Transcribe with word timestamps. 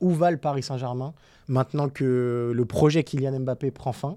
Où 0.00 0.14
va 0.14 0.30
le 0.30 0.36
Paris 0.36 0.62
Saint-Germain 0.62 1.14
maintenant 1.48 1.88
que 1.88 2.52
le 2.54 2.64
projet 2.64 3.04
Kylian 3.04 3.40
Mbappé 3.40 3.70
prend 3.70 3.92
fin? 3.92 4.16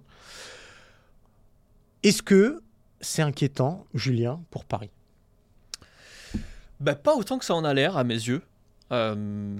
Est-ce 2.04 2.22
que 2.24 2.62
c'est 3.00 3.22
inquiétant, 3.22 3.86
Julien, 3.94 4.42
pour 4.50 4.66
Paris? 4.66 4.90
Bah, 6.80 6.96
pas 6.96 7.16
autant 7.16 7.38
que 7.38 7.46
ça 7.46 7.54
en 7.54 7.64
a 7.64 7.74
l'air, 7.74 7.96
à 7.98 8.04
mes 8.04 8.16
yeux. 8.16 8.42
Euh, 8.92 9.56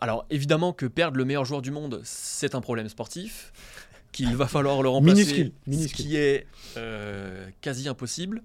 alors, 0.00 0.26
évidemment 0.30 0.72
que 0.72 0.86
perdre 0.86 1.16
le 1.16 1.24
meilleur 1.24 1.44
joueur 1.44 1.62
du 1.62 1.70
monde, 1.70 2.00
c'est 2.04 2.54
un 2.54 2.60
problème 2.60 2.88
sportif, 2.88 3.52
qu'il 4.12 4.36
va 4.36 4.46
falloir 4.46 4.82
le 4.82 4.88
remplacer, 4.88 5.52
Minuscule, 5.66 5.88
ce 5.88 5.94
qui 5.94 6.16
est 6.16 6.46
euh, 6.76 7.48
quasi 7.60 7.88
impossible. 7.88 8.42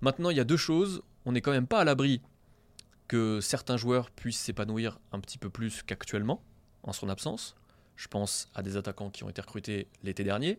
Maintenant, 0.00 0.30
il 0.30 0.36
y 0.36 0.40
a 0.40 0.44
deux 0.44 0.56
choses. 0.56 1.02
On 1.26 1.32
n'est 1.32 1.40
quand 1.40 1.52
même 1.52 1.66
pas 1.66 1.80
à 1.80 1.84
l'abri 1.84 2.22
que 3.08 3.40
certains 3.40 3.76
joueurs 3.76 4.10
puissent 4.10 4.38
s'épanouir 4.38 5.00
un 5.12 5.20
petit 5.20 5.36
peu 5.36 5.50
plus 5.50 5.82
qu'actuellement, 5.82 6.42
en 6.82 6.92
son 6.92 7.08
absence. 7.08 7.56
Je 7.96 8.08
pense 8.08 8.48
à 8.54 8.62
des 8.62 8.76
attaquants 8.76 9.10
qui 9.10 9.24
ont 9.24 9.28
été 9.28 9.40
recrutés 9.40 9.86
l'été 10.02 10.24
dernier. 10.24 10.58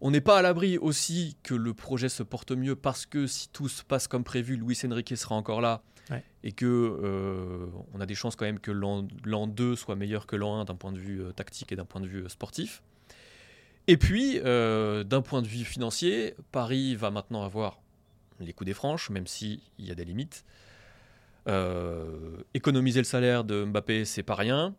On 0.00 0.10
n'est 0.10 0.20
pas 0.20 0.38
à 0.38 0.42
l'abri 0.42 0.78
aussi 0.78 1.36
que 1.42 1.54
le 1.54 1.72
projet 1.72 2.08
se 2.08 2.22
porte 2.22 2.52
mieux 2.52 2.76
parce 2.76 3.06
que 3.06 3.26
si 3.26 3.48
tout 3.48 3.68
se 3.68 3.82
passe 3.82 4.06
comme 4.06 4.24
prévu, 4.24 4.56
Luis 4.56 4.78
Enrique 4.84 5.16
sera 5.16 5.34
encore 5.34 5.60
là 5.60 5.82
et 6.42 6.52
que 6.52 6.66
euh, 6.66 7.66
on 7.94 8.00
a 8.00 8.04
des 8.04 8.14
chances 8.14 8.36
quand 8.36 8.44
même 8.44 8.60
que 8.60 8.70
l'an 8.70 9.08
l'an 9.24 9.46
2 9.46 9.74
soit 9.74 9.96
meilleur 9.96 10.26
que 10.26 10.36
l'an 10.36 10.60
1 10.60 10.66
d'un 10.66 10.74
point 10.74 10.92
de 10.92 10.98
vue 10.98 11.22
euh, 11.22 11.32
tactique 11.32 11.72
et 11.72 11.76
d'un 11.76 11.86
point 11.86 12.02
de 12.02 12.06
vue 12.06 12.24
euh, 12.24 12.28
sportif. 12.28 12.82
Et 13.86 13.96
puis, 13.96 14.40
euh, 14.44 15.04
d'un 15.04 15.20
point 15.20 15.42
de 15.42 15.46
vue 15.46 15.64
financier, 15.64 16.34
Paris 16.52 16.96
va 16.96 17.10
maintenant 17.10 17.42
avoir 17.42 17.80
les 18.40 18.52
coups 18.52 18.66
des 18.66 18.74
franches, 18.74 19.10
même 19.10 19.26
s'il 19.26 19.60
y 19.78 19.90
a 19.90 19.94
des 19.94 20.04
limites. 20.04 20.44
Euh, 21.46 22.38
économiser 22.54 23.00
le 23.00 23.04
salaire 23.04 23.44
de 23.44 23.64
Mbappé, 23.64 24.06
c'est 24.06 24.22
pas 24.22 24.34
rien. 24.34 24.74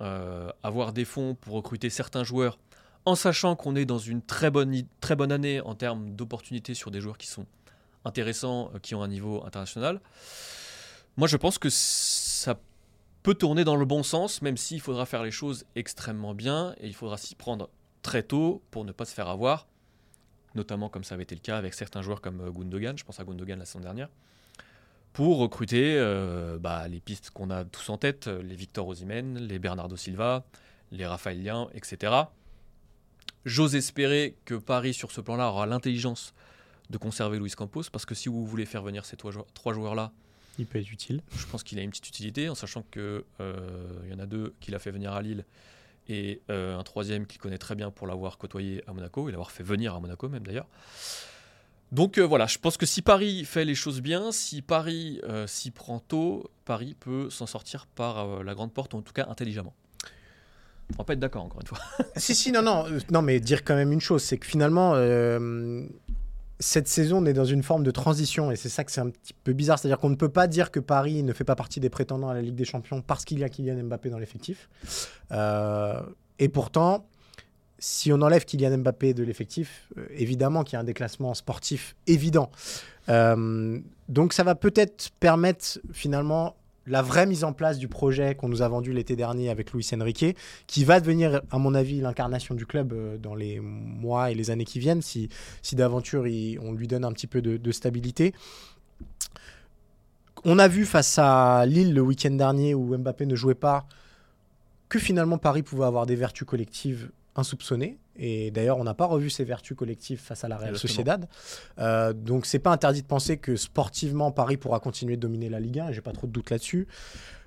Euh, 0.00 0.50
avoir 0.64 0.92
des 0.92 1.04
fonds 1.04 1.36
pour 1.36 1.54
recruter 1.54 1.88
certains 1.88 2.24
joueurs, 2.24 2.58
en 3.04 3.14
sachant 3.14 3.54
qu'on 3.54 3.76
est 3.76 3.84
dans 3.84 3.98
une 3.98 4.22
très 4.22 4.50
bonne, 4.50 4.74
très 5.00 5.14
bonne 5.14 5.30
année 5.30 5.60
en 5.60 5.76
termes 5.76 6.16
d'opportunités 6.16 6.74
sur 6.74 6.90
des 6.90 7.00
joueurs 7.00 7.16
qui 7.16 7.28
sont 7.28 7.46
intéressants, 8.04 8.72
euh, 8.74 8.78
qui 8.80 8.96
ont 8.96 9.02
un 9.02 9.08
niveau 9.08 9.44
international. 9.46 10.00
Moi, 11.16 11.28
je 11.28 11.36
pense 11.36 11.58
que 11.58 11.68
ça 11.70 12.58
peut 13.22 13.34
tourner 13.34 13.62
dans 13.62 13.76
le 13.76 13.84
bon 13.84 14.02
sens, 14.02 14.42
même 14.42 14.56
s'il 14.56 14.80
faudra 14.80 15.06
faire 15.06 15.22
les 15.22 15.30
choses 15.30 15.64
extrêmement 15.76 16.34
bien 16.34 16.74
et 16.80 16.88
il 16.88 16.94
faudra 16.94 17.16
s'y 17.16 17.36
prendre 17.36 17.70
très 18.02 18.24
tôt 18.24 18.62
pour 18.72 18.84
ne 18.84 18.90
pas 18.90 19.04
se 19.04 19.14
faire 19.14 19.28
avoir, 19.28 19.68
notamment 20.56 20.88
comme 20.88 21.04
ça 21.04 21.14
avait 21.14 21.22
été 21.22 21.36
le 21.36 21.40
cas 21.40 21.56
avec 21.56 21.72
certains 21.72 22.02
joueurs 22.02 22.20
comme 22.20 22.40
euh, 22.40 22.50
Gundogan, 22.50 22.98
je 22.98 23.04
pense 23.04 23.20
à 23.20 23.24
Gundogan 23.24 23.60
la 23.60 23.64
saison 23.64 23.80
dernière, 23.80 24.08
pour 25.14 25.38
recruter 25.38 25.94
euh, 25.96 26.58
bah, 26.58 26.86
les 26.88 27.00
pistes 27.00 27.30
qu'on 27.30 27.48
a 27.50 27.64
tous 27.64 27.88
en 27.88 27.96
tête, 27.96 28.26
euh, 28.26 28.42
les 28.42 28.56
Victor 28.56 28.86
Osimhen, 28.88 29.38
les 29.38 29.58
Bernardo 29.58 29.96
Silva, 29.96 30.44
les 30.90 31.06
Raphaël 31.06 31.42
Lian, 31.42 31.70
etc. 31.72 32.12
J'ose 33.44 33.76
espérer 33.76 34.36
que 34.44 34.54
Paris, 34.54 34.92
sur 34.92 35.12
ce 35.12 35.20
plan-là, 35.20 35.48
aura 35.50 35.66
l'intelligence 35.66 36.34
de 36.90 36.98
conserver 36.98 37.38
Luis 37.38 37.52
Campos, 37.52 37.84
parce 37.92 38.04
que 38.04 38.14
si 38.14 38.28
vous 38.28 38.44
voulez 38.44 38.66
faire 38.66 38.82
venir 38.82 39.04
ces 39.04 39.16
trois 39.16 39.30
joueurs- 39.30 39.46
trois 39.54 39.72
joueurs-là, 39.72 40.12
Il 40.58 40.66
peut 40.66 40.78
être 40.80 40.90
utile. 40.90 41.22
je 41.36 41.46
pense 41.46 41.62
qu'il 41.62 41.78
a 41.78 41.82
une 41.82 41.90
petite 41.90 42.08
utilité, 42.08 42.48
en 42.48 42.54
sachant 42.56 42.84
que 42.90 43.24
euh, 43.40 43.88
y 44.10 44.14
en 44.14 44.18
a 44.18 44.26
deux 44.26 44.52
qu'il 44.60 44.74
a 44.74 44.78
fait 44.78 44.90
venir 44.90 45.12
à 45.12 45.22
Lille 45.22 45.44
et 46.08 46.42
euh, 46.50 46.76
un 46.78 46.82
troisième 46.82 47.26
qu'il 47.26 47.40
connaît 47.40 47.56
très 47.58 47.74
bien 47.76 47.90
pour 47.90 48.06
l'avoir 48.06 48.36
côtoyé 48.36 48.82
à 48.86 48.92
Monaco 48.92 49.28
et 49.28 49.32
l'avoir 49.32 49.50
fait 49.52 49.62
venir 49.62 49.94
à 49.94 50.00
Monaco 50.00 50.28
même 50.28 50.44
d'ailleurs. 50.46 50.66
Donc 51.92 52.18
euh, 52.18 52.22
voilà, 52.22 52.46
je 52.46 52.58
pense 52.58 52.76
que 52.76 52.86
si 52.86 53.02
Paris 53.02 53.44
fait 53.44 53.64
les 53.64 53.74
choses 53.74 54.00
bien, 54.00 54.32
si 54.32 54.62
Paris 54.62 55.20
euh, 55.24 55.46
s'y 55.46 55.70
prend 55.70 56.00
tôt, 56.00 56.50
Paris 56.64 56.96
peut 56.98 57.30
s'en 57.30 57.46
sortir 57.46 57.86
par 57.86 58.18
euh, 58.18 58.42
la 58.42 58.54
grande 58.54 58.72
porte, 58.72 58.94
ou 58.94 58.98
en 58.98 59.02
tout 59.02 59.12
cas 59.12 59.26
intelligemment. 59.28 59.74
On 60.94 60.98
va 60.98 61.04
pas 61.04 61.12
être 61.14 61.20
d'accord 61.20 61.44
encore 61.44 61.60
une 61.60 61.66
fois. 61.66 61.78
si, 62.16 62.34
si, 62.34 62.52
non, 62.52 62.62
non, 62.62 62.84
non, 63.10 63.22
mais 63.22 63.40
dire 63.40 63.64
quand 63.64 63.74
même 63.74 63.92
une 63.92 64.00
chose, 64.00 64.22
c'est 64.22 64.38
que 64.38 64.46
finalement, 64.46 64.94
cette 66.60 66.88
saison, 66.88 67.22
on 67.22 67.26
est 67.26 67.32
dans 67.32 67.44
une 67.44 67.62
forme 67.62 67.84
de 67.84 67.90
transition 67.90 68.50
et 68.50 68.56
c'est 68.56 68.68
ça 68.68 68.84
que 68.84 68.92
c'est 68.92 69.00
un 69.00 69.10
petit 69.10 69.32
peu 69.32 69.52
bizarre. 69.54 69.78
C'est-à-dire 69.78 69.98
qu'on 69.98 70.10
ne 70.10 70.16
peut 70.16 70.28
pas 70.28 70.46
dire 70.46 70.70
que 70.70 70.80
Paris 70.80 71.22
ne 71.22 71.32
fait 71.32 71.44
pas 71.44 71.56
partie 71.56 71.80
des 71.80 71.88
prétendants 71.88 72.28
à 72.28 72.34
la 72.34 72.42
Ligue 72.42 72.54
des 72.54 72.66
Champions 72.66 73.00
parce 73.00 73.24
qu'il 73.24 73.38
y 73.38 73.44
a 73.44 73.48
Kylian 73.48 73.82
Mbappé 73.84 74.10
dans 74.10 74.18
l'effectif. 74.18 74.68
Et 76.38 76.48
pourtant, 76.48 77.06
si 77.84 78.10
on 78.12 78.22
enlève 78.22 78.46
Kylian 78.46 78.78
Mbappé 78.78 79.12
de 79.12 79.22
l'effectif, 79.22 79.90
euh, 79.98 80.06
évidemment 80.16 80.64
qu'il 80.64 80.72
y 80.72 80.76
a 80.76 80.80
un 80.80 80.84
déclassement 80.84 81.34
sportif 81.34 81.94
évident. 82.06 82.50
Euh, 83.10 83.78
donc 84.08 84.32
ça 84.32 84.42
va 84.42 84.54
peut-être 84.54 85.10
permettre 85.20 85.80
finalement 85.92 86.56
la 86.86 87.02
vraie 87.02 87.26
mise 87.26 87.44
en 87.44 87.52
place 87.52 87.78
du 87.78 87.88
projet 87.88 88.34
qu'on 88.36 88.48
nous 88.48 88.62
a 88.62 88.68
vendu 88.68 88.94
l'été 88.94 89.16
dernier 89.16 89.50
avec 89.50 89.72
Luis 89.72 89.86
Enrique, 89.92 90.34
qui 90.66 90.84
va 90.84 90.98
devenir, 90.98 91.42
à 91.50 91.58
mon 91.58 91.74
avis, 91.74 92.00
l'incarnation 92.00 92.54
du 92.54 92.64
club 92.64 92.94
euh, 92.94 93.18
dans 93.18 93.34
les 93.34 93.60
mois 93.60 94.30
et 94.30 94.34
les 94.34 94.50
années 94.50 94.64
qui 94.64 94.78
viennent, 94.78 95.02
si, 95.02 95.28
si 95.60 95.76
d'aventure 95.76 96.24
on 96.62 96.72
lui 96.72 96.88
donne 96.88 97.04
un 97.04 97.12
petit 97.12 97.26
peu 97.26 97.42
de 97.42 97.72
stabilité. 97.72 98.32
On 100.44 100.58
a 100.58 100.68
vu 100.68 100.86
face 100.86 101.18
à 101.18 101.66
Lille 101.66 101.92
le 101.92 102.00
week-end 102.00 102.30
dernier 102.30 102.74
où 102.74 102.96
Mbappé 102.96 103.26
ne 103.26 103.34
jouait 103.34 103.54
pas 103.54 103.86
que 104.88 104.98
finalement 104.98 105.36
Paris 105.36 105.62
pouvait 105.62 105.84
avoir 105.84 106.06
des 106.06 106.16
vertus 106.16 106.46
collectives 106.46 107.10
insoupçonnées. 107.36 107.98
Et 108.16 108.50
d'ailleurs, 108.50 108.78
on 108.78 108.84
n'a 108.84 108.94
pas 108.94 109.06
revu 109.06 109.30
ces 109.30 109.44
vertus 109.44 109.76
collectives 109.76 110.20
face 110.20 110.44
à 110.44 110.48
la 110.48 110.56
Real. 110.56 110.76
Sociedad. 110.76 111.28
Euh, 111.78 112.12
donc, 112.12 112.46
c'est 112.46 112.58
pas 112.58 112.70
interdit 112.70 113.02
de 113.02 113.06
penser 113.06 113.38
que 113.38 113.56
sportivement, 113.56 114.30
Paris 114.30 114.56
pourra 114.56 114.80
continuer 114.80 115.16
de 115.16 115.22
dominer 115.22 115.48
la 115.48 115.60
Ligue 115.60 115.80
1. 115.80 115.88
et 115.88 115.92
J'ai 115.94 116.00
pas 116.00 116.12
trop 116.12 116.26
de 116.26 116.32
doute 116.32 116.50
là-dessus. 116.50 116.86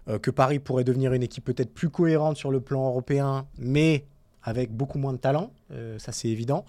Euh, 0.09 0.19
que 0.19 0.31
Paris 0.31 0.59
pourrait 0.59 0.83
devenir 0.83 1.13
une 1.13 1.23
équipe 1.23 1.43
peut-être 1.43 1.73
plus 1.73 1.89
cohérente 1.89 2.37
sur 2.37 2.51
le 2.51 2.61
plan 2.61 2.87
européen, 2.87 3.45
mais 3.57 4.05
avec 4.43 4.71
beaucoup 4.71 4.99
moins 4.99 5.13
de 5.13 5.17
talent. 5.17 5.51
Euh, 5.71 5.99
ça, 5.99 6.11
c'est 6.11 6.29
évident. 6.29 6.65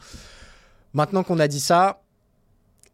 Maintenant 0.93 1.23
qu'on 1.23 1.39
a 1.39 1.47
dit 1.47 1.61
ça, 1.61 2.03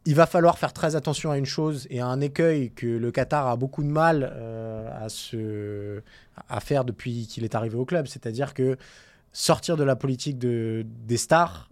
il 0.05 0.15
va 0.15 0.27
falloir 0.27 0.59
faire 0.59 0.75
très 0.75 0.97
attention 0.97 1.31
à 1.31 1.39
une 1.39 1.47
chose 1.47 1.87
et 1.89 2.01
à 2.01 2.07
un 2.07 2.21
écueil 2.21 2.73
que 2.73 2.87
le 2.87 3.11
Qatar 3.11 3.47
a 3.47 3.57
beaucoup 3.57 3.83
de 3.83 3.89
mal 3.89 4.31
euh, 4.35 4.91
à, 5.05 5.09
se, 5.09 6.03
à 6.49 6.61
faire 6.61 6.85
depuis 6.85 7.27
qu'il 7.27 7.45
est 7.45 7.55
arrivé 7.55 7.77
au 7.77 7.87
club. 7.87 8.07
C'est-à-dire 8.07 8.53
que 8.53 8.77
sortir 9.35 9.77
de 9.77 9.85
la 9.85 9.97
politique 9.97 10.39
de, 10.39 10.87
des 10.87 11.19
stars, 11.19 11.69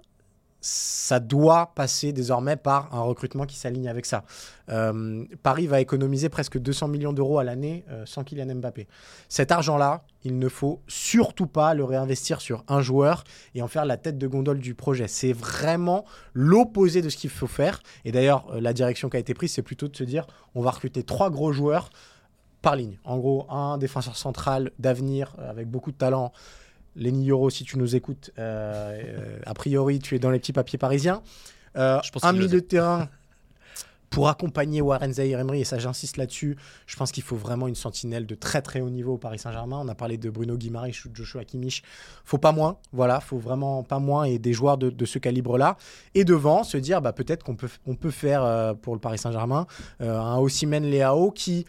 ça 0.60 1.18
doit 1.18 1.72
passer 1.74 2.12
désormais 2.12 2.56
par 2.56 2.94
un 2.94 3.00
recrutement 3.00 3.46
qui 3.46 3.56
s'aligne 3.56 3.88
avec 3.88 4.06
ça. 4.06 4.24
Euh, 4.68 5.24
Paris 5.42 5.66
va 5.66 5.80
économiser 5.80 6.28
presque 6.28 6.56
200 6.56 6.86
millions 6.86 7.12
d'euros 7.12 7.40
à 7.40 7.44
l'année 7.44 7.84
euh, 7.90 8.04
sans 8.06 8.22
Kylian 8.22 8.54
Mbappé. 8.54 8.86
Cet 9.28 9.50
argent-là, 9.50 10.04
il 10.22 10.38
ne 10.38 10.48
faut 10.48 10.80
surtout 10.86 11.48
pas 11.48 11.74
le 11.74 11.82
réinvestir 11.82 12.40
sur 12.40 12.62
un 12.68 12.80
joueur 12.80 13.24
et 13.56 13.62
en 13.62 13.66
faire 13.66 13.84
la 13.84 13.96
tête 13.96 14.18
de 14.18 14.26
gondole 14.28 14.60
du 14.60 14.74
projet. 14.74 15.08
C'est 15.08 15.32
vraiment 15.32 16.04
l'opposé 16.32 17.02
de 17.02 17.08
ce 17.08 17.16
qu'il 17.16 17.30
faut 17.30 17.48
faire. 17.48 17.82
Et 18.04 18.12
d'ailleurs, 18.12 18.46
euh, 18.52 18.60
la 18.60 18.72
direction 18.72 19.08
qui 19.08 19.16
a 19.16 19.20
été 19.20 19.34
prise, 19.34 19.52
c'est 19.52 19.62
plutôt 19.62 19.88
de 19.88 19.96
se 19.96 20.04
dire 20.04 20.28
on 20.54 20.62
va 20.62 20.70
recruter 20.70 21.02
trois 21.02 21.30
gros 21.30 21.52
joueurs 21.52 21.90
par 22.62 22.76
ligne. 22.76 22.98
En 23.04 23.18
gros, 23.18 23.46
un 23.50 23.76
défenseur 23.76 24.16
central 24.16 24.70
d'avenir 24.78 25.34
euh, 25.38 25.50
avec 25.50 25.68
beaucoup 25.68 25.90
de 25.90 25.96
talent. 25.96 26.32
Lenny 26.96 27.24
Yoro, 27.24 27.50
si 27.50 27.64
tu 27.64 27.78
nous 27.78 27.96
écoutes, 27.96 28.30
euh, 28.38 29.00
euh, 29.02 29.38
a 29.46 29.54
priori, 29.54 29.98
tu 29.98 30.14
es 30.14 30.18
dans 30.18 30.30
les 30.30 30.38
petits 30.38 30.52
papiers 30.52 30.78
parisiens. 30.78 31.22
Euh, 31.76 32.00
Je 32.02 32.10
pense 32.10 32.24
un 32.24 32.32
milieu 32.32 32.48
de 32.48 32.60
terrain 32.60 33.08
pour 34.12 34.28
accompagner 34.28 34.82
Warren 34.82 35.12
Zahir 35.12 35.40
Emery, 35.40 35.62
et 35.62 35.64
ça 35.64 35.78
j'insiste 35.78 36.18
là-dessus, 36.18 36.56
je 36.86 36.96
pense 36.96 37.10
qu'il 37.12 37.22
faut 37.22 37.36
vraiment 37.36 37.66
une 37.66 37.74
sentinelle 37.74 38.26
de 38.26 38.34
très 38.34 38.60
très 38.60 38.82
haut 38.82 38.90
niveau 38.90 39.14
au 39.14 39.18
Paris 39.18 39.38
Saint-Germain. 39.38 39.80
On 39.82 39.88
a 39.88 39.94
parlé 39.94 40.18
de 40.18 40.28
Bruno 40.28 40.56
Guimaraes 40.56 41.06
ou 41.06 41.08
de 41.08 41.16
Joshua 41.16 41.44
Kimmich. 41.44 41.82
Faut 42.24 42.38
pas 42.38 42.52
moins, 42.52 42.76
voilà, 42.92 43.20
faut 43.20 43.38
vraiment 43.38 43.82
pas 43.82 43.98
moins 43.98 44.24
et 44.24 44.38
des 44.38 44.52
joueurs 44.52 44.76
de, 44.76 44.90
de 44.90 45.04
ce 45.06 45.18
calibre-là. 45.18 45.78
Et 46.14 46.24
devant, 46.24 46.62
se 46.62 46.76
dire 46.76 47.00
bah, 47.00 47.12
peut-être 47.14 47.42
qu'on 47.42 47.56
peut, 47.56 47.70
on 47.86 47.94
peut 47.94 48.10
faire 48.10 48.44
euh, 48.44 48.74
pour 48.74 48.94
le 48.94 49.00
Paris 49.00 49.18
Saint-Germain 49.18 49.66
euh, 50.02 50.20
un 50.20 50.38
Osimhen 50.38 50.84
Leao 50.84 51.30
qui, 51.30 51.64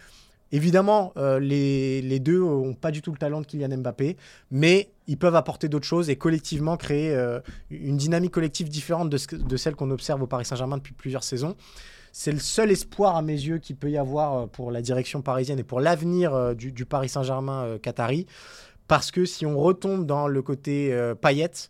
évidemment, 0.54 1.12
euh, 1.18 1.40
les, 1.40 2.20
deux 2.20 2.42
ont 2.42 2.74
pas 2.74 2.92
du 2.92 3.02
tout 3.02 3.12
le 3.12 3.18
talent 3.18 3.42
de 3.42 3.46
Kylian 3.46 3.78
Mbappé, 3.78 4.16
mais 4.52 4.92
ils 5.08 5.18
peuvent 5.18 5.36
apporter 5.36 5.68
d'autres 5.68 5.86
choses 5.86 6.10
et 6.10 6.16
collectivement 6.16 6.78
créer 6.78 7.14
euh, 7.14 7.42
une 7.70 7.98
dynamique 7.98 8.32
collective 8.32 8.70
différente 8.70 9.10
de, 9.10 9.58
celle 9.58 9.76
qu'on 9.76 9.92
observe 9.92 10.22
au 10.22 10.28
Paris 10.28 10.46
Saint-Germain 10.46 10.78
depuis 10.78 10.94
plusieurs 10.94 11.24
saisons. 11.24 11.56
c'est 12.12 12.32
le 12.32 12.40
seul 12.40 12.72
espoir 12.72 13.18
à 13.18 13.22
mes 13.22 13.34
yeux 13.34 13.58
qu'il 13.58 13.76
peut 13.76 13.90
y 13.90 13.98
avoir 13.98 14.48
pour 14.48 14.72
la 14.72 14.82
direction 14.82 15.22
parisienne 15.22 15.60
et 15.60 15.64
pour 15.64 15.82
l'avenir 15.82 16.56
du, 16.56 16.72
du, 16.72 16.86
Paris 16.86 17.10
Saint-Germain 17.10 17.78
Qatari. 17.82 18.28
Parce 18.88 19.12
que 19.12 19.26
si 19.26 19.46
on 19.46 19.58
retombe 19.58 20.06
dans 20.06 20.28
le 20.28 20.42
côté 20.42 20.96
paillette, 21.20 21.70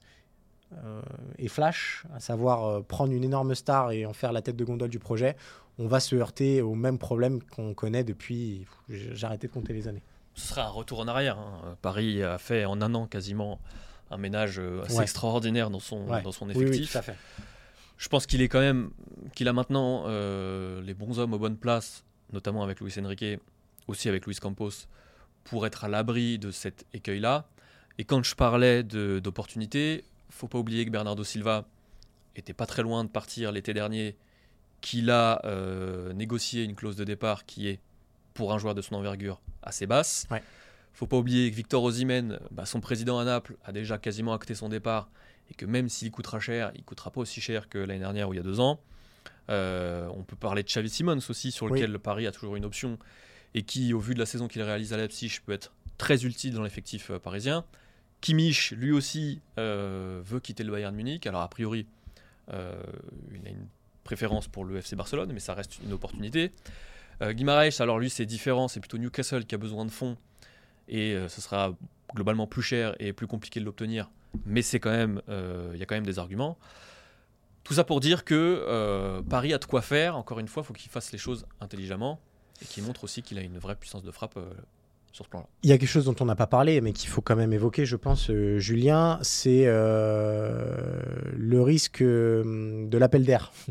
euh, 0.85 1.01
et 1.37 1.47
Flash, 1.47 2.05
à 2.15 2.19
savoir 2.19 2.65
euh, 2.65 2.81
prendre 2.81 3.13
une 3.13 3.23
énorme 3.23 3.55
star 3.55 3.91
et 3.91 4.05
en 4.05 4.13
faire 4.13 4.31
la 4.31 4.41
tête 4.41 4.55
de 4.55 4.63
gondole 4.63 4.89
du 4.89 4.99
projet, 4.99 5.35
on 5.79 5.87
va 5.87 5.99
se 5.99 6.15
heurter 6.15 6.61
au 6.61 6.75
même 6.75 6.97
problème 6.97 7.41
qu'on 7.41 7.73
connaît 7.73 8.03
depuis. 8.03 8.65
J'ai 8.89 9.25
arrêté 9.25 9.47
de 9.47 9.53
compter 9.53 9.73
les 9.73 9.87
années. 9.87 10.03
Ce 10.35 10.47
sera 10.47 10.65
un 10.65 10.69
retour 10.69 10.99
en 10.99 11.07
arrière. 11.07 11.37
Hein. 11.37 11.77
Paris 11.81 12.23
a 12.23 12.37
fait 12.37 12.65
en 12.65 12.81
un 12.81 12.93
an 12.95 13.07
quasiment 13.07 13.59
un 14.09 14.17
ménage 14.17 14.59
euh, 14.59 14.83
assez 14.83 15.01
extraordinaire 15.01 15.69
dans 15.69 15.79
son, 15.79 16.05
dans 16.05 16.31
son 16.31 16.49
effectif. 16.49 16.91
fait. 16.91 17.15
Je 17.97 18.09
pense 18.09 18.25
qu'il 18.25 18.41
est 18.41 18.49
quand 18.49 18.59
même 18.59 18.91
qu'il 19.35 19.47
a 19.47 19.53
maintenant 19.53 20.07
les 20.07 20.93
bons 20.93 21.19
hommes 21.19 21.33
aux 21.33 21.39
bonnes 21.39 21.57
places, 21.57 22.03
notamment 22.31 22.63
avec 22.63 22.79
Luis 22.81 22.93
Enrique, 22.99 23.39
aussi 23.87 24.09
avec 24.09 24.25
Luis 24.25 24.35
Campos, 24.35 24.87
pour 25.43 25.65
être 25.65 25.83
à 25.83 25.87
l'abri 25.87 26.39
de 26.39 26.51
cet 26.51 26.85
écueil-là. 26.93 27.47
Et 27.97 28.05
quand 28.05 28.23
je 28.23 28.35
parlais 28.35 28.83
d'opportunités, 28.83 30.03
faut 30.29 30.47
pas 30.47 30.57
oublier 30.57 30.85
que 30.85 30.89
Bernardo 30.89 31.23
Silva 31.23 31.65
était 32.35 32.53
pas 32.53 32.65
très 32.65 32.81
loin 32.81 33.03
de 33.03 33.09
partir 33.09 33.51
l'été 33.51 33.73
dernier, 33.73 34.17
qu'il 34.83 35.09
a 35.11 35.39
euh, 35.45 36.11
négocié 36.11 36.65
une 36.65 36.75
clause 36.75 36.97
de 36.97 37.05
départ 37.05 37.45
qui 37.45 37.69
est, 37.69 37.79
pour 38.33 38.51
un 38.53 38.57
joueur 38.57 38.75
de 38.75 38.81
son 38.81 38.95
envergure, 38.95 39.41
assez 39.63 39.87
basse. 39.87 40.27
Ouais. 40.29 40.43
faut 40.93 41.07
pas 41.07 41.15
oublier 41.15 41.49
que 41.49 41.55
Victor 41.55 41.81
Osimhen, 41.81 42.37
bah, 42.51 42.65
son 42.65 42.81
président 42.81 43.17
à 43.17 43.23
Naples, 43.23 43.55
a 43.63 43.71
déjà 43.71 43.97
quasiment 43.97 44.33
acté 44.33 44.53
son 44.55 44.67
départ 44.67 45.09
et 45.49 45.53
que 45.53 45.65
même 45.65 45.87
s'il 45.87 46.11
coûtera 46.11 46.41
cher, 46.41 46.73
il 46.75 46.83
coûtera 46.83 47.11
pas 47.11 47.21
aussi 47.21 47.39
cher 47.39 47.69
que 47.69 47.77
l'année 47.77 48.01
dernière 48.01 48.27
ou 48.27 48.33
il 48.33 48.37
y 48.37 48.39
a 48.41 48.43
deux 48.43 48.59
ans. 48.59 48.81
Euh, 49.49 50.09
on 50.13 50.23
peut 50.23 50.35
parler 50.35 50.63
de 50.63 50.67
Xavi 50.67 50.89
Simons 50.89 51.19
aussi, 51.29 51.53
sur 51.53 51.69
lequel 51.69 51.89
le 51.89 51.99
Paris 51.99 52.27
a 52.27 52.33
toujours 52.33 52.57
une 52.57 52.65
option 52.65 52.99
et 53.53 53.63
qui, 53.63 53.93
au 53.93 53.99
vu 53.99 54.13
de 54.13 54.19
la 54.19 54.25
saison 54.25 54.49
qu'il 54.49 54.61
réalise 54.63 54.91
à 54.91 54.97
Leipzig, 54.97 55.39
peut 55.45 55.53
être 55.53 55.71
très 55.97 56.25
utile 56.25 56.55
dans 56.55 56.63
l'effectif 56.63 57.09
euh, 57.09 57.19
parisien. 57.19 57.63
Kimmich, 58.19 58.71
lui 58.71 58.91
aussi, 58.91 59.39
euh, 59.57 60.21
veut 60.25 60.41
quitter 60.41 60.65
le 60.65 60.73
Bayern 60.73 60.93
Munich. 60.93 61.25
Alors, 61.25 61.41
a 61.41 61.47
priori, 61.47 61.87
il 62.49 63.47
a 63.47 63.49
une 63.49 63.67
préférence 64.03 64.47
pour 64.47 64.65
le 64.65 64.77
FC 64.77 64.95
Barcelone, 64.95 65.31
mais 65.33 65.39
ça 65.39 65.53
reste 65.53 65.79
une 65.83 65.93
opportunité. 65.93 66.51
Euh, 67.21 67.33
alors 67.79 67.99
lui, 67.99 68.09
c'est 68.09 68.25
différent. 68.25 68.67
C'est 68.67 68.79
plutôt 68.79 68.97
Newcastle 68.97 69.45
qui 69.45 69.55
a 69.55 69.57
besoin 69.57 69.85
de 69.85 69.91
fonds. 69.91 70.17
Et 70.87 71.13
euh, 71.13 71.29
ce 71.29 71.41
sera 71.41 71.73
globalement 72.13 72.47
plus 72.47 72.61
cher 72.61 72.95
et 72.99 73.13
plus 73.13 73.27
compliqué 73.27 73.59
de 73.59 73.65
l'obtenir. 73.65 74.09
Mais 74.45 74.61
même, 74.85 75.21
il 75.73 75.79
y 75.79 75.83
a 75.83 75.85
quand 75.85 75.95
même 75.95 76.05
des 76.05 76.19
arguments. 76.19 76.57
Tout 77.63 77.75
ça 77.75 77.83
pour 77.83 77.99
dire 77.99 78.25
que 78.25 79.21
Paris 79.29 79.53
a 79.53 79.57
de 79.57 79.65
quoi 79.65 79.81
faire. 79.81 80.17
Encore 80.17 80.39
une 80.39 80.47
fois, 80.47 80.63
il 80.63 80.65
faut 80.65 80.73
qu'il 80.73 80.91
fasse 80.91 81.11
les 81.11 81.17
choses 81.19 81.45
intelligemment 81.61 82.19
et 82.61 82.65
qu'il 82.65 82.83
montre 82.83 83.03
aussi 83.03 83.21
qu'il 83.21 83.37
a 83.37 83.41
une 83.41 83.59
vraie 83.59 83.75
puissance 83.75 84.03
de 84.03 84.11
frappe 84.11 84.39
il 85.63 85.69
y 85.69 85.73
a 85.73 85.77
quelque 85.77 85.89
chose 85.89 86.05
dont 86.05 86.15
on 86.19 86.25
n'a 86.25 86.35
pas 86.35 86.47
parlé, 86.47 86.81
mais 86.81 86.91
qu'il 86.91 87.09
faut 87.09 87.21
quand 87.21 87.35
même 87.35 87.53
évoquer, 87.53 87.85
je 87.85 87.95
pense, 87.95 88.29
euh, 88.29 88.57
Julien, 88.57 89.19
c'est 89.21 89.65
euh, 89.65 90.72
le 91.37 91.61
risque 91.61 92.01
euh, 92.01 92.87
de 92.87 92.97
l'appel 92.97 93.25
d'air. 93.25 93.51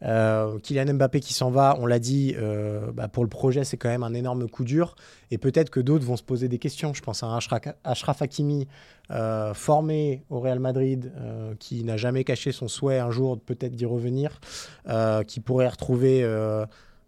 Kylian 0.00 0.94
Mbappé 0.94 1.18
qui 1.18 1.34
s'en 1.34 1.50
va, 1.50 1.76
on 1.80 1.86
l'a 1.86 1.98
dit, 1.98 2.36
bah, 2.94 3.08
pour 3.08 3.24
le 3.24 3.28
projet, 3.28 3.64
c'est 3.64 3.76
quand 3.76 3.88
même 3.88 4.04
un 4.04 4.14
énorme 4.14 4.48
coup 4.48 4.62
dur. 4.62 4.94
Et 5.32 5.38
peut-être 5.38 5.70
que 5.70 5.80
d'autres 5.80 6.04
vont 6.04 6.16
se 6.16 6.22
poser 6.22 6.46
des 6.46 6.58
questions. 6.58 6.94
Je 6.94 7.02
pense 7.02 7.24
à 7.24 7.36
Ashraf 7.82 8.22
Hakimi, 8.22 8.68
formé 9.54 10.22
au 10.30 10.38
Real 10.38 10.60
Madrid, 10.60 11.10
qui 11.58 11.82
n'a 11.82 11.96
jamais 11.96 12.22
caché 12.22 12.52
son 12.52 12.68
souhait 12.68 13.00
un 13.00 13.10
jour 13.10 13.40
peut-être 13.40 13.74
d'y 13.74 13.86
revenir, 13.86 14.40
qui 15.26 15.40
pourrait 15.40 15.66
retrouver 15.66 16.24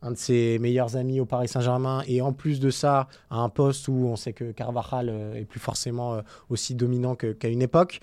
un 0.02 0.12
de 0.12 0.17
ses 0.17 0.58
meilleurs 0.58 0.97
amis 0.97 1.20
au 1.20 1.26
Paris 1.26 1.49
Saint-Germain, 1.49 2.02
et 2.06 2.23
en 2.23 2.32
plus 2.32 2.61
de 2.61 2.70
ça, 2.70 3.08
à 3.31 3.38
un 3.38 3.49
poste 3.49 3.88
où 3.88 4.06
on 4.06 4.17
sait 4.17 4.32
que 4.32 4.52
Carvajal 4.52 5.08
euh, 5.11 5.35
est 5.35 5.44
plus 5.44 5.61
forcément 5.61 6.14
euh, 6.14 6.20
aussi 6.49 6.75
dominant 6.75 7.14
qu'à 7.14 7.49
une 7.49 7.62
époque. 7.62 8.00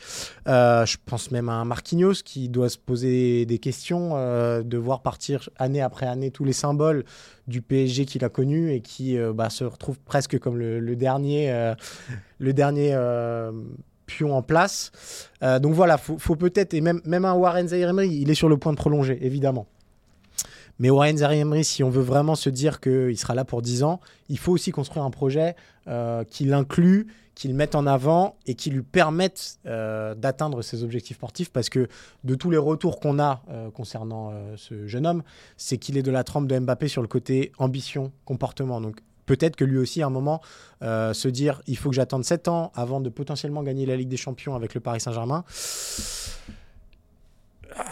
Euh, 0.48 0.86
je 0.86 0.98
pense 1.06 1.32
même 1.32 1.50
à 1.50 1.54
un 1.54 1.66
Marquinhos 1.66 2.22
qui 2.24 2.50
doit 2.50 2.70
se 2.70 2.78
poser 2.78 3.46
des 3.46 3.58
questions, 3.58 3.98
de 4.18 4.78
voir 4.78 5.02
partir 5.02 5.50
année 5.58 5.82
après 5.82 6.06
année 6.06 6.32
tous 6.32 6.44
les 6.44 6.54
symboles 6.54 7.04
du 7.48 7.62
PSG 7.62 8.06
qu'il 8.06 8.24
a 8.24 8.30
connu 8.30 8.72
et 8.72 8.82
qui 8.82 9.18
bah, 9.34 9.50
se 9.50 9.64
retrouve 9.64 10.00
presque 10.00 10.40
comme 10.40 10.58
le, 10.58 10.96
dernier, 10.96 11.74
le 12.40 12.54
dernier 12.54 12.98
pion 14.06 14.36
en 14.36 14.42
place. 14.42 14.92
donc 15.42 15.74
voilà, 15.74 15.98
faut, 15.98 16.18
faut 16.18 16.36
peut-être, 16.36 16.74
et 16.74 16.82
même, 16.82 17.02
même 17.06 17.26
un 17.26 17.34
Warren 17.34 17.68
Zaire 17.68 17.94
il 18.04 18.30
est 18.30 18.36
sur 18.36 18.50
le 18.50 18.58
point 18.58 18.72
de 18.72 18.78
prolonger, 18.78 19.18
évidemment. 19.22 19.68
Mais 20.80 20.90
Warren 20.90 21.18
Zaire 21.18 21.32
si 21.64 21.84
on 21.84 21.90
veut 21.90 22.04
vraiment 22.04 22.36
se 22.36 22.50
dire 22.50 22.80
qu'il 22.80 23.18
sera 23.18 23.36
là 23.36 23.46
pour 23.46 23.62
10 23.62 23.84
ans, 23.84 24.00
il 24.30 24.38
faut 24.38 24.52
aussi 24.52 24.72
construire 24.72 25.06
un 25.06 25.12
projet 25.12 25.56
euh, 25.88 26.24
qui 26.24 26.46
l'inclut, 26.46 27.08
qui 27.36 27.48
le 27.48 27.54
mette 27.54 27.76
en 27.76 27.86
avant 27.86 28.36
et 28.46 28.56
qui 28.56 28.70
lui 28.70 28.82
permette 28.82 29.60
euh, 29.66 30.16
d'atteindre 30.16 30.62
ses 30.62 30.84
objectifs 30.84 31.18
sportifs. 31.18 31.50
Parce 31.50 31.70
que 31.70 31.88
de 32.24 32.36
tous 32.36 32.50
les 32.50 32.58
retours 32.58 33.00
qu'on 33.00 33.20
a 33.20 33.42
euh, 33.50 33.72
concernant 33.72 34.34
ce 34.56 34.88
jeune 34.88 35.06
homme, 35.06 35.24
c'est 35.56 35.78
qu'il 35.78 35.98
est 35.98 36.04
de 36.04 36.12
la 36.12 36.24
trempe 36.24 36.48
de 36.48 36.58
Mbappé 36.58 36.88
sur 36.88 37.02
le 37.02 37.08
côté 37.08 37.52
ambition, 37.58 38.12
comportement. 38.26 38.82
Donc 38.82 39.00
peut-être 39.26 39.56
que 39.56 39.66
lui 39.66 39.78
aussi, 39.78 40.02
à 40.02 40.08
un 40.08 40.12
moment, 40.12 40.42
se 40.82 41.28
dire 41.28 41.62
il 41.68 41.78
faut 41.78 41.90
que 41.90 41.96
j'attende 41.96 42.24
7 42.24 42.48
ans 42.48 42.72
avant 42.76 43.02
de 43.02 43.10
potentiellement 43.10 43.64
gagner 43.64 43.86
la 43.86 43.96
Ligue 43.96 44.10
des 44.10 44.18
Champions 44.18 44.56
avec 44.56 44.74
le 44.74 44.80
Paris 44.80 45.02
Saint-Germain 45.02 45.44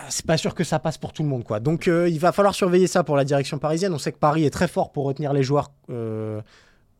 c'est 0.09 0.25
pas 0.25 0.37
sûr 0.37 0.55
que 0.55 0.63
ça 0.63 0.79
passe 0.79 0.97
pour 0.97 1.13
tout 1.13 1.23
le 1.23 1.29
monde. 1.29 1.43
Quoi. 1.43 1.59
Donc 1.59 1.87
euh, 1.87 2.09
il 2.09 2.19
va 2.19 2.31
falloir 2.31 2.55
surveiller 2.55 2.87
ça 2.87 3.03
pour 3.03 3.15
la 3.15 3.23
direction 3.23 3.59
parisienne. 3.59 3.93
On 3.93 3.99
sait 3.99 4.11
que 4.11 4.17
Paris 4.17 4.45
est 4.45 4.49
très 4.49 4.67
fort 4.67 4.91
pour 4.91 5.05
retenir 5.05 5.33
les 5.33 5.43
joueurs 5.43 5.71
euh, 5.89 6.41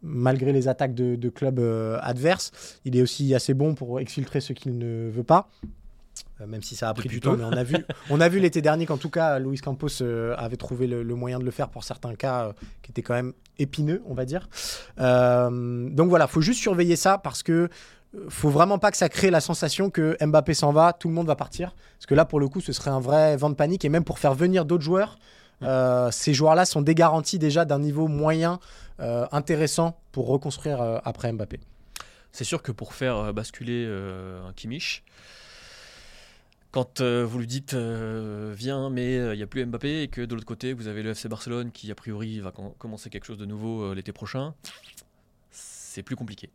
malgré 0.02 0.52
les 0.52 0.68
attaques 0.68 0.94
de, 0.94 1.30
clubs 1.30 1.60
euh, 1.60 1.98
adverses. 2.02 2.52
Il 2.86 2.96
est 2.98 3.02
aussi 3.02 3.34
assez 3.34 3.54
bon 3.54 3.76
pour 3.76 4.00
exfiltrer 4.00 4.42
ce 4.42 4.54
qu'il 4.54 4.78
ne 4.78 5.10
veut 5.10 5.24
pas. 5.24 5.50
même 6.46 6.62
si 6.62 6.76
ça 6.76 6.90
a 6.90 6.94
pris 6.94 7.10
du 7.10 7.20
temps, 7.20 7.36
mais 7.38 7.44
on 7.44 7.52
a 7.52 7.64
vu, 7.64 7.78
on 8.10 8.22
a 8.22 8.30
vu 8.30 8.40
l'été 8.40 8.62
dernier 8.62 8.86
qu'en 8.86 8.98
tout 8.98 9.10
cas, 9.10 9.40
Luis 9.40 9.60
Campos 9.60 10.04
avait 10.38 10.58
trouvé 10.58 10.88
le, 10.88 11.04
moyen 11.16 11.40
de 11.40 11.46
le 11.46 11.52
faire 11.52 11.70
pour 11.70 11.84
certains 11.84 12.16
cas 12.16 12.54
qui 12.82 12.92
étaient 12.92 13.02
quand 13.02 13.14
même 13.14 13.34
épineux, 13.58 14.02
on 14.06 14.14
va 14.14 14.26
dire. 14.26 14.50
donc 14.98 16.10
voilà, 16.10 16.28
faut 16.28 16.42
juste 16.42 16.62
surveiller 16.62 16.96
ça 16.96 17.18
parce 17.18 17.42
que 17.42 17.70
faut 18.30 18.50
vraiment 18.50 18.80
pas 18.80 18.92
que 18.92 18.98
ça 18.98 19.10
crée 19.10 19.30
la 19.30 19.42
sensation 19.42 19.90
que 19.90 20.18
Mbappé 20.24 20.54
s'en 20.54 20.72
va, 20.72 20.94
tout 20.94 21.08
le 21.08 21.14
monde 21.14 21.28
va 21.28 21.36
partir. 21.36 21.76
Parce 21.98 22.06
que 22.06 22.16
là, 22.16 22.26
pour 22.26 22.40
le 22.40 22.48
coup, 22.48 22.62
ce 22.62 22.74
serait 22.74 22.92
un 22.92 23.00
vrai 23.00 23.38
vent 23.38 23.50
de 23.50 23.56
panique. 23.56 23.86
Et 23.86 23.90
même 23.90 24.04
pour 24.04 24.20
faire 24.20 24.34
venir 24.34 24.66
d'autres 24.66 24.84
joueurs, 24.84 25.18
euh, 25.62 26.12
ces 26.12 26.34
joueurs-là 26.34 26.66
sont 26.66 26.82
dégarantis 26.82 27.40
déjà 27.40 27.66
d'un 27.66 27.80
niveau 27.80 28.08
moyen 28.08 28.60
euh, 29.00 29.26
intéressant 29.32 30.00
pour 30.12 30.28
reconstruire 30.28 30.82
euh, 30.82 31.00
après 31.04 31.32
Mbappé. 31.32 31.60
C'est 32.32 32.44
sûr 32.44 32.62
que 32.62 32.72
pour 32.72 32.94
faire 32.94 33.34
basculer 33.34 33.86
un 33.88 34.52
Kimmich, 34.52 35.06
quand 36.72 37.02
vous 37.02 37.40
lui 37.40 37.48
dites 37.48 37.74
viens 37.74 38.90
mais 38.90 39.16
il 39.16 39.38
n'y 39.38 39.44
a 39.44 39.48
plus 39.48 39.66
Mbappé 39.66 40.02
et 40.02 40.10
que 40.10 40.20
de 40.20 40.36
l'autre 40.36 40.46
côté 40.46 40.74
vous 40.74 40.90
avez 40.90 41.02
le 41.02 41.12
FC 41.12 41.30
Barcelone 41.30 41.72
qui 41.72 41.90
a 41.92 41.96
priori 41.96 42.42
va 42.42 42.52
commencer 42.78 43.10
quelque 43.10 43.24
chose 43.24 43.38
de 43.38 43.46
nouveau 43.46 43.94
l'été 43.94 44.12
prochain, 44.12 44.54
c'est 45.50 46.04
plus 46.04 46.18
compliqué. 46.18 46.50